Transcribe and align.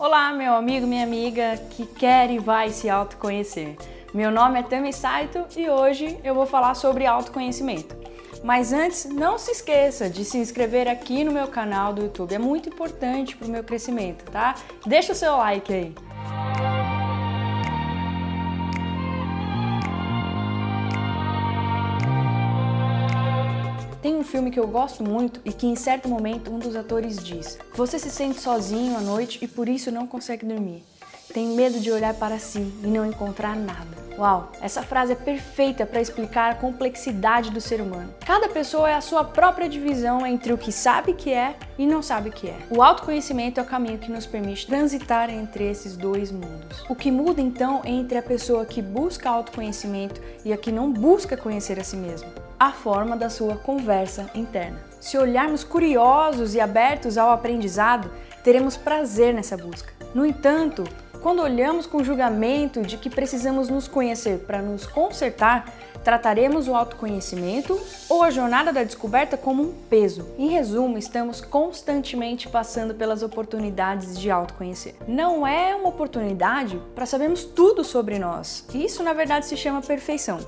Olá, 0.00 0.32
meu 0.32 0.54
amigo, 0.54 0.86
minha 0.86 1.04
amiga 1.04 1.58
que 1.72 1.84
quer 1.84 2.30
e 2.30 2.38
vai 2.38 2.70
se 2.70 2.88
autoconhecer. 2.88 3.76
Meu 4.14 4.30
nome 4.30 4.58
é 4.58 4.62
Tami 4.62 4.94
Saito 4.94 5.44
e 5.54 5.68
hoje 5.68 6.18
eu 6.24 6.34
vou 6.34 6.46
falar 6.46 6.72
sobre 6.74 7.04
autoconhecimento. 7.04 7.94
Mas 8.42 8.72
antes, 8.72 9.04
não 9.04 9.36
se 9.36 9.50
esqueça 9.50 10.08
de 10.08 10.24
se 10.24 10.38
inscrever 10.38 10.88
aqui 10.88 11.22
no 11.22 11.30
meu 11.30 11.48
canal 11.48 11.92
do 11.92 12.00
YouTube, 12.00 12.34
é 12.34 12.38
muito 12.38 12.70
importante 12.70 13.36
para 13.36 13.46
o 13.46 13.50
meu 13.50 13.62
crescimento, 13.62 14.24
tá? 14.30 14.54
Deixa 14.86 15.12
o 15.12 15.14
seu 15.14 15.36
like 15.36 15.70
aí. 15.70 15.94
Tem 24.02 24.16
um 24.16 24.24
filme 24.24 24.50
que 24.50 24.58
eu 24.58 24.66
gosto 24.66 25.04
muito 25.04 25.40
e 25.44 25.52
que 25.52 25.66
em 25.66 25.76
certo 25.76 26.08
momento 26.08 26.50
um 26.50 26.58
dos 26.58 26.74
atores 26.74 27.22
diz: 27.22 27.58
Você 27.74 27.98
se 27.98 28.10
sente 28.10 28.40
sozinho 28.40 28.96
à 28.96 29.00
noite 29.00 29.38
e 29.42 29.46
por 29.46 29.68
isso 29.68 29.92
não 29.92 30.06
consegue 30.06 30.46
dormir. 30.46 30.82
Tem 31.34 31.48
medo 31.48 31.78
de 31.78 31.92
olhar 31.92 32.14
para 32.14 32.38
si 32.38 32.72
e 32.82 32.86
não 32.86 33.06
encontrar 33.06 33.54
nada. 33.54 34.00
Uau, 34.18 34.50
essa 34.60 34.82
frase 34.82 35.12
é 35.12 35.14
perfeita 35.14 35.86
para 35.86 36.00
explicar 36.00 36.50
a 36.50 36.54
complexidade 36.54 37.50
do 37.50 37.60
ser 37.60 37.80
humano. 37.80 38.12
Cada 38.26 38.48
pessoa 38.48 38.90
é 38.90 38.94
a 38.94 39.00
sua 39.00 39.22
própria 39.22 39.68
divisão 39.68 40.26
entre 40.26 40.52
o 40.52 40.58
que 40.58 40.72
sabe 40.72 41.12
que 41.12 41.32
é 41.32 41.54
e 41.78 41.86
não 41.86 42.02
sabe 42.02 42.30
que 42.30 42.48
é. 42.48 42.56
O 42.70 42.82
autoconhecimento 42.82 43.60
é 43.60 43.62
o 43.62 43.66
caminho 43.66 43.98
que 43.98 44.10
nos 44.10 44.26
permite 44.26 44.66
transitar 44.66 45.30
entre 45.30 45.70
esses 45.70 45.96
dois 45.96 46.32
mundos. 46.32 46.84
O 46.88 46.96
que 46.96 47.10
muda 47.10 47.40
então 47.40 47.82
entre 47.84 48.18
a 48.18 48.22
pessoa 48.22 48.66
que 48.66 48.82
busca 48.82 49.30
autoconhecimento 49.30 50.20
e 50.44 50.52
a 50.52 50.56
que 50.56 50.72
não 50.72 50.90
busca 50.90 51.36
conhecer 51.36 51.78
a 51.78 51.84
si 51.84 51.96
mesma? 51.96 52.49
A 52.60 52.72
forma 52.72 53.16
da 53.16 53.30
sua 53.30 53.56
conversa 53.56 54.30
interna. 54.34 54.78
Se 55.00 55.16
olharmos 55.16 55.64
curiosos 55.64 56.54
e 56.54 56.60
abertos 56.60 57.16
ao 57.16 57.30
aprendizado, 57.30 58.10
teremos 58.44 58.76
prazer 58.76 59.32
nessa 59.32 59.56
busca. 59.56 59.94
No 60.14 60.26
entanto, 60.26 60.84
quando 61.22 61.40
olhamos 61.40 61.86
com 61.86 62.04
julgamento 62.04 62.82
de 62.82 62.98
que 62.98 63.08
precisamos 63.08 63.70
nos 63.70 63.88
conhecer 63.88 64.40
para 64.40 64.60
nos 64.60 64.86
consertar, 64.86 65.72
trataremos 66.04 66.68
o 66.68 66.74
autoconhecimento 66.74 67.80
ou 68.10 68.22
a 68.22 68.30
jornada 68.30 68.74
da 68.74 68.84
descoberta 68.84 69.38
como 69.38 69.62
um 69.62 69.72
peso. 69.88 70.28
Em 70.36 70.48
resumo, 70.48 70.98
estamos 70.98 71.40
constantemente 71.40 72.46
passando 72.46 72.94
pelas 72.94 73.22
oportunidades 73.22 74.18
de 74.18 74.30
autoconhecer. 74.30 74.94
Não 75.08 75.46
é 75.46 75.74
uma 75.74 75.88
oportunidade 75.88 76.78
para 76.94 77.06
sabermos 77.06 77.42
tudo 77.42 77.82
sobre 77.82 78.18
nós. 78.18 78.66
Isso, 78.74 79.02
na 79.02 79.14
verdade, 79.14 79.46
se 79.46 79.56
chama 79.56 79.80
perfeição 79.80 80.40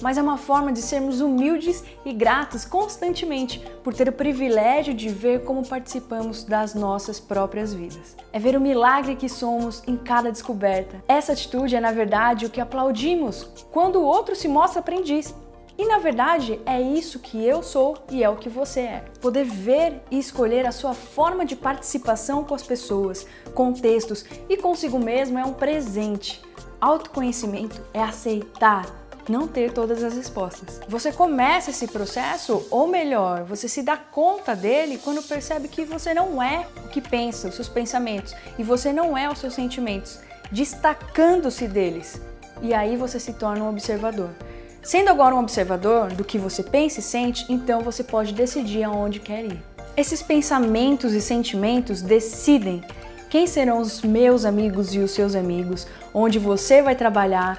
mas 0.00 0.16
é 0.16 0.22
uma 0.22 0.38
forma 0.38 0.72
de 0.72 0.80
sermos 0.80 1.20
humildes 1.20 1.84
e 2.04 2.12
gratos 2.12 2.64
constantemente 2.64 3.58
por 3.82 3.94
ter 3.94 4.08
o 4.08 4.12
privilégio 4.12 4.94
de 4.94 5.08
ver 5.08 5.44
como 5.44 5.66
participamos 5.66 6.44
das 6.44 6.74
nossas 6.74 7.20
próprias 7.20 7.74
vidas. 7.74 8.16
É 8.32 8.38
ver 8.38 8.56
o 8.56 8.60
milagre 8.60 9.16
que 9.16 9.28
somos 9.28 9.82
em 9.86 9.96
cada 9.96 10.30
descoberta. 10.30 11.02
Essa 11.06 11.32
atitude 11.32 11.76
é, 11.76 11.80
na 11.80 11.92
verdade, 11.92 12.46
o 12.46 12.50
que 12.50 12.60
aplaudimos 12.60 13.48
quando 13.70 13.96
o 13.96 14.04
outro 14.04 14.34
se 14.34 14.48
mostra 14.48 14.80
aprendiz. 14.80 15.34
E 15.78 15.86
na 15.86 15.98
verdade 15.98 16.60
é 16.66 16.80
isso 16.80 17.18
que 17.18 17.42
eu 17.42 17.62
sou 17.62 17.96
e 18.10 18.22
é 18.22 18.28
o 18.28 18.36
que 18.36 18.48
você 18.48 18.80
é. 18.80 19.04
Poder 19.20 19.44
ver 19.44 20.02
e 20.10 20.18
escolher 20.18 20.66
a 20.66 20.72
sua 20.72 20.92
forma 20.92 21.46
de 21.46 21.56
participação 21.56 22.44
com 22.44 22.54
as 22.54 22.62
pessoas, 22.62 23.26
contextos 23.54 24.24
e 24.48 24.56
consigo 24.56 24.98
mesmo 24.98 25.38
é 25.38 25.44
um 25.44 25.54
presente. 25.54 26.42
Autoconhecimento 26.80 27.80
é 27.94 28.02
aceitar 28.02 29.01
não 29.28 29.46
ter 29.46 29.72
todas 29.72 30.02
as 30.02 30.14
respostas. 30.14 30.80
Você 30.88 31.12
começa 31.12 31.70
esse 31.70 31.86
processo, 31.88 32.66
ou 32.70 32.86
melhor, 32.86 33.44
você 33.44 33.68
se 33.68 33.82
dá 33.82 33.96
conta 33.96 34.54
dele 34.54 34.98
quando 35.02 35.22
percebe 35.22 35.68
que 35.68 35.84
você 35.84 36.12
não 36.12 36.42
é 36.42 36.66
o 36.84 36.88
que 36.88 37.00
pensa, 37.00 37.48
os 37.48 37.54
seus 37.54 37.68
pensamentos, 37.68 38.34
e 38.58 38.62
você 38.62 38.92
não 38.92 39.16
é 39.16 39.30
os 39.30 39.38
seus 39.38 39.54
sentimentos, 39.54 40.18
destacando-se 40.50 41.66
deles. 41.66 42.20
E 42.60 42.72
aí 42.74 42.96
você 42.96 43.18
se 43.18 43.32
torna 43.32 43.64
um 43.64 43.68
observador. 43.68 44.30
Sendo 44.82 45.10
agora 45.10 45.34
um 45.34 45.38
observador 45.38 46.12
do 46.12 46.24
que 46.24 46.38
você 46.38 46.62
pensa 46.62 47.00
e 47.00 47.02
sente, 47.02 47.46
então 47.48 47.82
você 47.82 48.02
pode 48.02 48.32
decidir 48.34 48.82
aonde 48.82 49.20
quer 49.20 49.44
ir. 49.44 49.62
Esses 49.96 50.22
pensamentos 50.22 51.12
e 51.12 51.20
sentimentos 51.20 52.02
decidem 52.02 52.82
quem 53.28 53.46
serão 53.46 53.78
os 53.78 54.02
meus 54.02 54.44
amigos 54.44 54.94
e 54.94 54.98
os 54.98 55.12
seus 55.12 55.34
amigos, 55.34 55.86
onde 56.12 56.38
você 56.38 56.82
vai 56.82 56.94
trabalhar, 56.94 57.58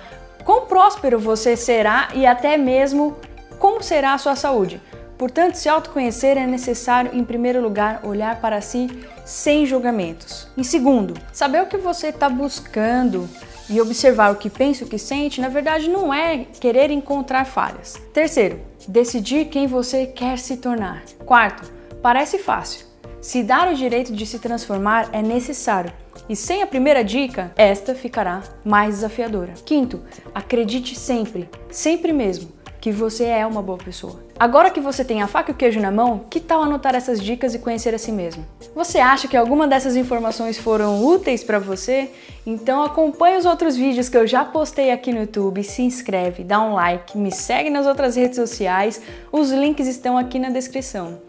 próspero 0.73 1.19
você 1.19 1.55
será 1.55 2.07
e 2.15 2.25
até 2.25 2.57
mesmo 2.57 3.15
como 3.59 3.83
será 3.83 4.15
a 4.15 4.17
sua 4.17 4.35
saúde. 4.35 4.81
Portanto, 5.19 5.53
se 5.53 5.69
autoconhecer 5.69 6.35
é 6.35 6.47
necessário, 6.47 7.11
em 7.13 7.23
primeiro 7.23 7.61
lugar, 7.61 7.99
olhar 8.03 8.41
para 8.41 8.59
si 8.59 8.89
sem 9.23 9.67
julgamentos. 9.67 10.47
Em 10.57 10.63
segundo, 10.63 11.13
saber 11.31 11.61
o 11.61 11.67
que 11.67 11.77
você 11.77 12.07
está 12.07 12.27
buscando 12.27 13.29
e 13.69 13.79
observar 13.79 14.31
o 14.31 14.37
que 14.37 14.49
pensa 14.49 14.83
e 14.83 14.87
o 14.87 14.89
que 14.89 14.97
sente, 14.97 15.39
na 15.39 15.47
verdade, 15.47 15.87
não 15.87 16.11
é 16.11 16.47
querer 16.59 16.89
encontrar 16.89 17.45
falhas. 17.45 18.01
Terceiro, 18.11 18.59
decidir 18.87 19.49
quem 19.49 19.67
você 19.67 20.07
quer 20.07 20.39
se 20.39 20.57
tornar. 20.57 21.03
Quarto, 21.23 21.71
parece 22.01 22.39
fácil. 22.39 22.92
Se 23.23 23.41
dar 23.41 23.71
o 23.71 23.73
direito 23.73 24.11
de 24.11 24.25
se 24.25 24.37
transformar 24.37 25.07
é 25.13 25.21
necessário, 25.21 25.93
e 26.27 26.35
sem 26.35 26.61
a 26.61 26.67
primeira 26.67 27.01
dica, 27.05 27.53
esta 27.55 27.95
ficará 27.95 28.43
mais 28.65 28.95
desafiadora. 28.95 29.53
Quinto, 29.65 30.01
acredite 30.35 30.93
sempre, 30.99 31.49
sempre 31.71 32.11
mesmo, 32.11 32.51
que 32.81 32.91
você 32.91 33.23
é 33.23 33.47
uma 33.47 33.61
boa 33.61 33.77
pessoa. 33.77 34.21
Agora 34.37 34.69
que 34.69 34.81
você 34.81 35.05
tem 35.05 35.21
a 35.21 35.27
faca 35.27 35.51
e 35.51 35.53
o 35.53 35.55
queijo 35.55 35.79
na 35.79 35.89
mão, 35.89 36.25
que 36.29 36.41
tal 36.41 36.63
anotar 36.63 36.95
essas 36.95 37.21
dicas 37.21 37.55
e 37.55 37.59
conhecer 37.59 37.95
a 37.95 37.97
si 37.97 38.11
mesmo? 38.11 38.45
Você 38.75 38.99
acha 38.99 39.25
que 39.25 39.37
alguma 39.37 39.69
dessas 39.69 39.95
informações 39.95 40.57
foram 40.57 41.01
úteis 41.01 41.45
para 41.45 41.59
você? 41.59 42.11
Então 42.45 42.83
acompanhe 42.83 43.37
os 43.37 43.45
outros 43.45 43.77
vídeos 43.77 44.09
que 44.09 44.17
eu 44.17 44.27
já 44.27 44.43
postei 44.43 44.91
aqui 44.91 45.13
no 45.13 45.21
YouTube, 45.21 45.63
se 45.63 45.81
inscreve, 45.81 46.43
dá 46.43 46.61
um 46.61 46.73
like, 46.73 47.17
me 47.17 47.31
segue 47.31 47.69
nas 47.69 47.87
outras 47.87 48.17
redes 48.17 48.35
sociais, 48.35 49.01
os 49.31 49.49
links 49.49 49.87
estão 49.87 50.17
aqui 50.17 50.37
na 50.39 50.49
descrição. 50.49 51.19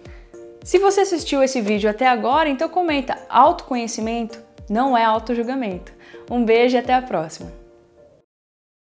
Se 0.65 0.79
você 0.79 1.03
assistiu 1.03 1.43
esse 1.43 1.61
vídeo 1.61 1.91
até 1.91 2.09
agora, 2.09 2.49
então 2.49 2.71
comenta 2.71 3.19
autoconhecimento 3.29 4.43
não 4.69 4.97
é 4.97 5.05
auto-julgamento. 5.05 5.93
Um 6.31 6.43
beijo 6.43 6.75
e 6.75 6.79
até 6.79 6.95
a 6.95 7.03
próxima! 7.03 7.64